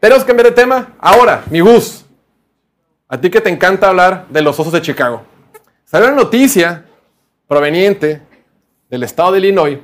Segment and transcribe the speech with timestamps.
[0.00, 0.94] Tenemos que cambiar de tema.
[0.98, 2.06] Ahora, mi Gus,
[3.06, 5.20] a ti que te encanta hablar de los Osos de Chicago.
[5.84, 6.86] Salió una noticia
[7.46, 8.22] proveniente
[8.88, 9.78] del estado de Illinois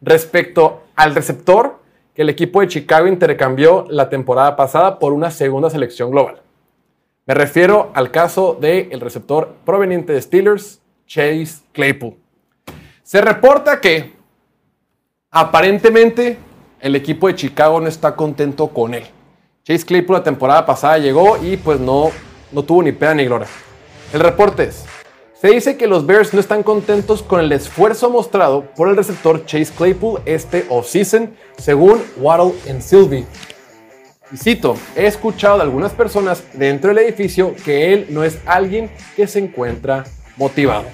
[0.00, 1.80] respecto al receptor
[2.14, 6.42] que el equipo de Chicago intercambió la temporada pasada por una segunda selección global.
[7.26, 12.14] Me refiero al caso del receptor proveniente de Steelers, Chase Claypool.
[13.02, 14.12] Se reporta que
[15.32, 16.38] aparentemente
[16.78, 19.06] el equipo de Chicago no está contento con él.
[19.66, 22.12] Chase Claypool la temporada pasada llegó y pues no,
[22.52, 23.48] no tuvo ni pena ni gloria.
[24.12, 24.84] El reporte es,
[25.34, 29.44] se dice que los Bears no están contentos con el esfuerzo mostrado por el receptor
[29.44, 33.26] Chase Claypool este offseason, según Waddle and Sylvie.
[34.30, 38.88] Y cito, he escuchado de algunas personas dentro del edificio que él no es alguien
[39.16, 40.04] que se encuentra
[40.36, 40.84] motivado.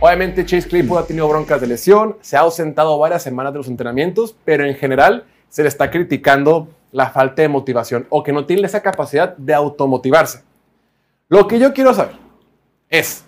[0.00, 3.68] Obviamente Chase Claypool ha tenido broncas de lesión, se ha ausentado varias semanas de los
[3.68, 8.46] entrenamientos, pero en general se le está criticando la falta de motivación o que no
[8.46, 10.42] tiene esa capacidad de automotivarse.
[11.28, 12.16] Lo que yo quiero saber
[12.88, 13.24] es,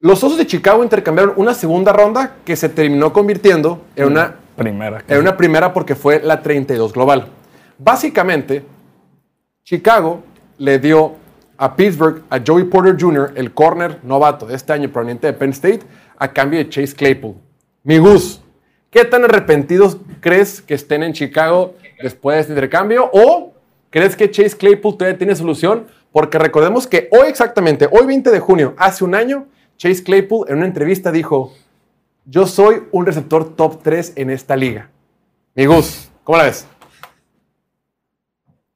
[0.00, 5.02] los Osos de Chicago intercambiaron una segunda ronda que se terminó convirtiendo en una Primera.
[5.08, 7.28] en una primera porque fue la 32 global.
[7.78, 8.64] Básicamente,
[9.64, 10.22] Chicago
[10.58, 11.16] le dio
[11.56, 15.50] a Pittsburgh a Joey Porter Jr., el corner novato de este año proveniente de Penn
[15.50, 15.80] State,
[16.18, 17.34] a cambio de Chase Claypool.
[17.82, 18.40] Mi Gus,
[18.90, 23.10] ¿qué tan arrepentidos crees que estén en Chicago después de este intercambio?
[23.12, 23.52] ¿O
[23.90, 25.86] crees que Chase Claypool todavía tiene solución?
[26.12, 30.58] Porque recordemos que hoy exactamente, hoy 20 de junio, hace un año, Chase Claypool en
[30.58, 31.52] una entrevista dijo,
[32.24, 34.90] yo soy un receptor top 3 en esta liga.
[35.54, 36.66] Mi Gus, ¿cómo la ves?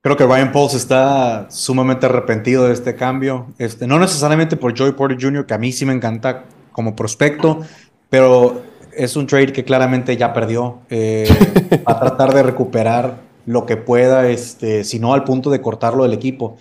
[0.00, 3.48] Creo que Ryan Pauls está sumamente arrepentido de este cambio.
[3.58, 7.62] Este, no necesariamente por Joey Porter Jr., que a mí sí me encanta como prospecto,
[8.08, 8.62] pero
[8.98, 10.80] es un trade que claramente ya perdió.
[10.90, 11.28] Eh,
[11.88, 16.02] va a tratar de recuperar lo que pueda, este, si no al punto de cortarlo
[16.02, 16.56] del equipo.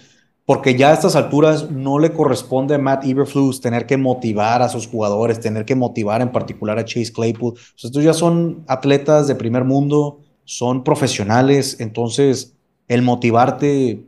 [0.45, 4.69] Porque ya a estas alturas no le corresponde a Matt Eberflus tener que motivar a
[4.69, 7.53] sus jugadores, tener que motivar en particular a Chase Claypool.
[7.53, 12.55] O sea, estos ya son atletas de primer mundo, son profesionales, entonces
[12.87, 14.05] el motivarte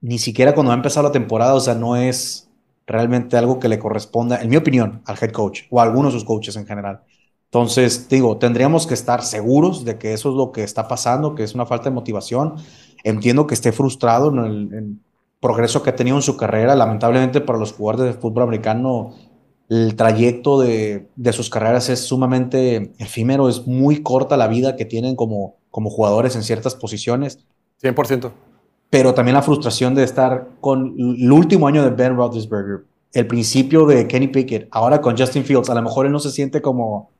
[0.00, 2.48] ni siquiera cuando va a empezar la temporada, o sea, no es
[2.86, 6.20] realmente algo que le corresponda, en mi opinión, al head coach o a algunos de
[6.20, 7.00] sus coaches en general.
[7.54, 11.44] Entonces, digo, tendríamos que estar seguros de que eso es lo que está pasando, que
[11.44, 12.54] es una falta de motivación.
[13.04, 15.00] Entiendo que esté frustrado en el en
[15.38, 16.74] progreso que ha tenido en su carrera.
[16.74, 19.14] Lamentablemente para los jugadores de fútbol americano,
[19.68, 24.84] el trayecto de, de sus carreras es sumamente efímero, es muy corta la vida que
[24.84, 27.38] tienen como, como jugadores en ciertas posiciones.
[27.80, 28.32] 100%.
[28.90, 33.86] Pero también la frustración de estar con el último año de Ben Roethlisberger, el principio
[33.86, 37.13] de Kenny Pickett, ahora con Justin Fields, a lo mejor él no se siente como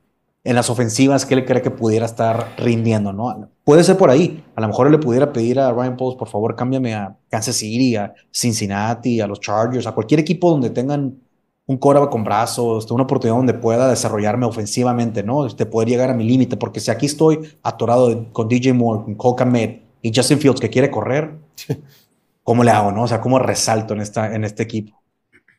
[0.45, 3.49] en las ofensivas que él cree que pudiera estar rindiendo, ¿no?
[3.63, 4.43] Puede ser por ahí.
[4.55, 7.95] A lo mejor le pudiera pedir a Ryan Pauls, por favor, cámbiame a Kansas City,
[7.95, 11.19] a Cincinnati, a los Chargers, a cualquier equipo donde tengan
[11.65, 15.47] un coreback con brazos, una oportunidad donde pueda desarrollarme ofensivamente, ¿no?
[15.47, 19.15] Este, poder llegar a mi límite, porque si aquí estoy atorado con DJ Moore, con
[19.15, 21.39] Cole Kmet y Justin Fields que quiere correr,
[22.43, 23.01] ¿cómo le hago, no?
[23.01, 25.01] O sea, ¿cómo resalto en, esta, en este equipo?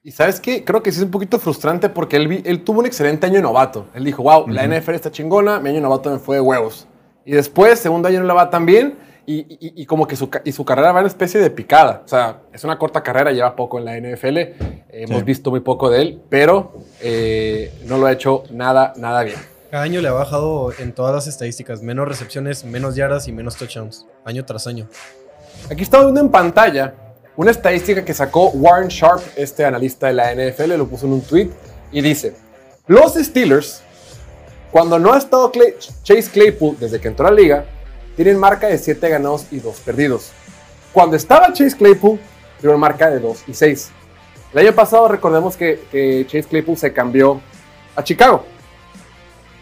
[0.07, 2.87] Y sabes qué, creo que sí es un poquito frustrante porque él, él tuvo un
[2.87, 3.87] excelente año de novato.
[3.93, 6.87] Él dijo, wow, la NFL está chingona, mi año de novato me fue de huevos.
[7.25, 8.97] Y después, segundo año no le va tan bien
[9.27, 12.03] y, y- y como que su, y su carrera va en especie de picada.
[12.05, 14.55] O sea, es una corta carrera, lleva poco en la NFL, eh,
[14.93, 15.25] hemos Sí.
[15.25, 19.39] visto muy poco de él, pero eh, no lo ha hecho nada, nada bien.
[19.73, 21.83] Cada año le ha bajado en todas las estadísticas.
[21.83, 24.07] Menos recepciones, menos yardas y menos touchdowns.
[24.25, 24.87] Año tras año.
[25.69, 26.95] Aquí estamos viendo en pantalla
[27.37, 31.21] una estadística que sacó Warren Sharp, este analista de la NFL, lo puso en un
[31.21, 31.51] tweet
[31.93, 32.35] y dice:
[32.87, 33.83] Los Steelers,
[34.71, 35.53] cuando no ha estado
[36.03, 37.67] Chase Claypool desde que entró a la liga,
[38.17, 40.33] tienen marca de 7 ganados y 2 perdidos.
[40.93, 42.19] Cuando estaba Chase Claypool,
[42.59, 43.91] tuvieron marca de 2 y 6.
[44.55, 47.43] El año pasado, recordemos que, que Chase Claypool se cambió
[47.95, 48.45] a Chicago.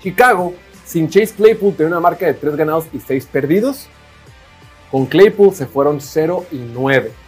[0.00, 0.54] Chicago,
[0.86, 3.88] sin Chase Claypool, tenía una marca de 3 ganados y 6 perdidos.
[4.92, 7.23] Con Claypool se fueron 0 y 9.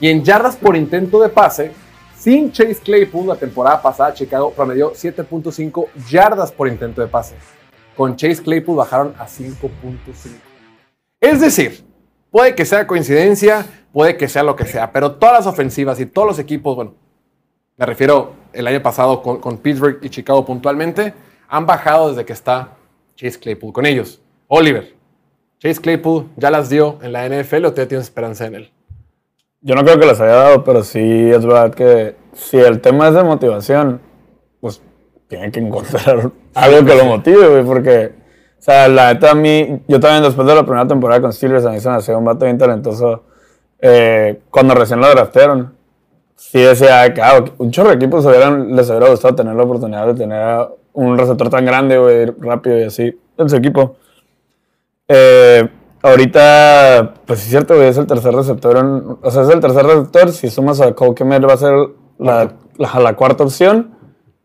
[0.00, 1.72] Y en yardas por intento de pase,
[2.16, 7.34] sin Chase Claypool, la temporada pasada Chicago promedió 7.5 yardas por intento de pase.
[7.96, 9.68] Con Chase Claypool bajaron a 5.5.
[11.20, 11.84] Es decir,
[12.30, 16.06] puede que sea coincidencia, puede que sea lo que sea, pero todas las ofensivas y
[16.06, 16.94] todos los equipos, bueno,
[17.76, 21.14] me refiero el año pasado con, Pittsburgh y Chicago puntualmente,
[21.48, 22.76] han bajado desde que está
[23.16, 24.20] Chase Claypool con ellos.
[24.48, 24.94] Oliver,
[25.58, 28.72] Chase Claypool ya las dio en la NFL o todavía tienes esperanza en él?
[29.60, 33.08] Yo no creo que las haya dado, pero sí es verdad que si el tema
[33.08, 34.00] es de motivación,
[34.60, 34.80] pues
[35.28, 38.12] tiene que encontrar algo que lo motive, güey, porque
[38.58, 41.64] O sea, la neta a mí, yo también después de la primera temporada con Steelers,
[41.66, 43.24] a mí se me hacía un vato bien talentoso.
[43.80, 45.74] eh, cuando recién lo draftearon,
[46.36, 50.06] sí decía que ah, un chorro de equipos hubieran, les hubiera gustado tener la oportunidad
[50.06, 53.96] de tener un receptor tan grande, güey, rápido y así en su equipo.
[55.08, 55.68] Eh,
[56.02, 58.76] ahorita, pues es cierto, güey, es el tercer receptor.
[58.78, 60.30] en- o sea, es el tercer receptor.
[60.32, 61.74] Si sumas a Cole Kmet, va a ser
[62.18, 63.94] la, la, la cuarta opción.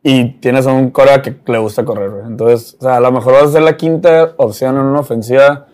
[0.05, 2.25] Y tienes a un Corea que le gusta correr, güey.
[2.25, 5.67] Entonces, o sea, a lo mejor va a ser la quinta opción en una ofensiva.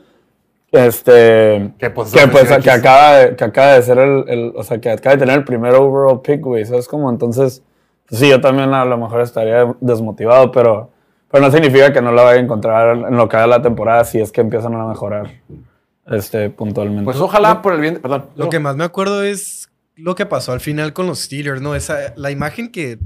[0.71, 1.73] Este.
[1.79, 4.79] Que, pues, que, pues, que acaba, de, que acaba de ser el, el- O sea,
[4.79, 6.63] que acaba de tener el primer overall pick, güey.
[6.65, 7.09] ¿Sabes cómo?
[7.09, 7.63] Entonces,
[8.07, 10.89] pues sí, yo también a lo mejor estaría desmotivado, pero.
[11.31, 14.03] Pero no significa que no la vaya a encontrar en lo que haga la temporada
[14.03, 15.29] si es que empiezan a mejorar
[16.09, 17.05] este, puntualmente.
[17.05, 17.99] Pues ojalá por el bien.
[18.01, 18.29] Perdón.
[18.35, 21.75] Lo que más me acuerdo es lo que pasó al final con los Steelers, ¿no?
[21.75, 22.99] Esa, la imagen que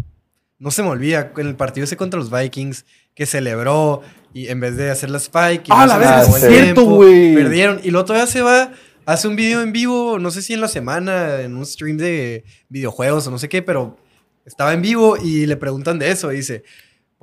[0.60, 2.86] no se me olvida en el partido ese contra los Vikings,
[3.16, 4.02] que celebró
[4.34, 7.36] y en vez de hacer la spike, y Ah, no la vez, es cierto, güey.
[7.36, 7.80] Perdieron.
[7.84, 8.72] Y luego todavía se va,
[9.06, 12.44] hace un video en vivo, no sé si en la semana, en un stream de
[12.70, 13.98] videojuegos o no sé qué, pero
[14.46, 16.32] estaba en vivo y le preguntan de eso.
[16.32, 16.64] Y dice,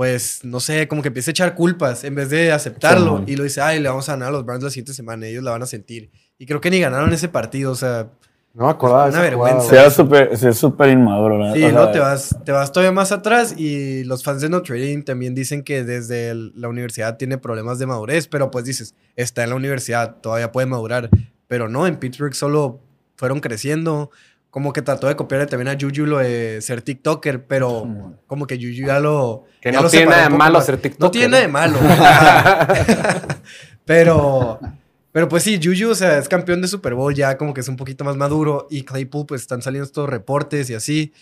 [0.00, 3.22] pues, no sé, como que empieza a echar culpas en vez de aceptarlo.
[3.26, 5.44] Y lo dice, ay, le vamos a ganar a los Browns la siguiente semana, ellos
[5.44, 6.10] la van a sentir.
[6.38, 8.08] Y creo que ni ganaron ese partido, o sea,
[8.54, 9.86] No me acordaba Una vergüenza.
[10.32, 13.54] Es súper inmaduro, la sí, o sea, no, te vas, te vas todavía más atrás
[13.58, 17.78] y los fans de Notre Dame también dicen que desde el- la universidad tiene problemas
[17.78, 21.10] de madurez, pero pues dices, está en la universidad, todavía puede madurar,
[21.46, 22.80] pero no, en Pittsburgh solo
[23.16, 24.10] fueron creciendo,
[24.50, 28.56] como que trató de copiarle también a Juju lo de ser TikToker, pero como que
[28.56, 29.44] Juju ya lo...
[29.60, 30.66] Que ya no lo tiene nada de malo más.
[30.66, 31.48] ser No TikToker, tiene nada de ¿eh?
[31.48, 31.78] malo.
[33.84, 34.58] pero...
[35.12, 37.68] Pero pues sí, Juju, o sea, es campeón de Super Bowl ya como que es
[37.68, 41.12] un poquito más maduro y Claypool pues están saliendo estos reportes y así.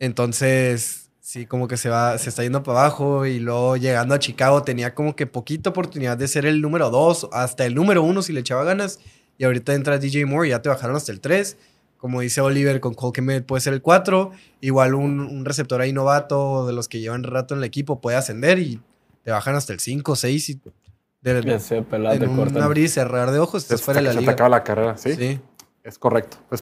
[0.00, 4.18] Entonces, sí, como que se va, se está yendo para abajo y luego llegando a
[4.18, 8.22] Chicago tenía como que poquita oportunidad de ser el número 2, hasta el número 1
[8.22, 8.98] si le echaba ganas.
[9.38, 11.56] Y ahorita entra DJ Moore y ya te bajaron hasta el 3.
[12.02, 14.32] Como dice Oliver, con Cole Kmet puede ser el 4.
[14.60, 18.16] Igual un, un receptor ahí novato de los que llevan rato en el equipo puede
[18.16, 18.80] ascender y
[19.22, 20.60] te bajan hasta el 5, 6 y
[21.20, 22.62] de, Ya sé, pelada, te en un cortan.
[22.64, 24.32] abrir y cerrar de ojos estás fuera de la se te liga.
[24.32, 25.14] acaba la carrera, ¿sí?
[25.14, 25.40] Sí.
[25.84, 26.38] Es correcto.
[26.38, 26.50] Pues